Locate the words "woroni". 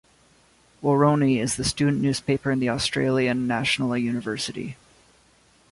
0.81-1.37